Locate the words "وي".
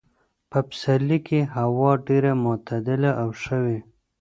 3.65-3.79